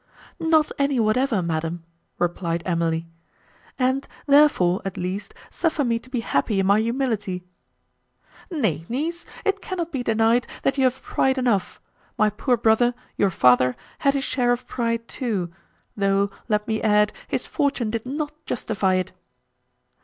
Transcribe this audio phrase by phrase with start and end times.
[0.39, 1.83] "Not any whatever, Madam,"
[2.17, 3.05] replied Emily,
[3.77, 7.43] "and, therefore, at least, suffer me to be happy in my humility."
[8.49, 11.79] "Nay, niece, it cannot be denied, that you have pride enough;
[12.17, 15.51] my poor brother, your father, had his share of pride too;
[15.95, 19.11] though, let me add, his fortune did not justify it."